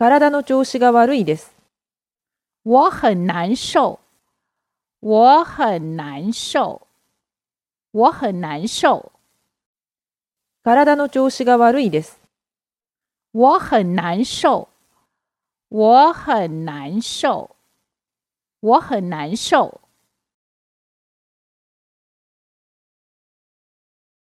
[0.00, 1.54] 体の調子が悪いです。
[2.64, 3.98] 我很难受，
[5.00, 6.80] 我很难受，
[7.92, 9.12] 我很难受，
[10.64, 12.18] 体の調子が悪いです。
[13.34, 14.68] 我很难受，
[15.68, 17.50] 我很难受，
[18.60, 19.82] 我很难受。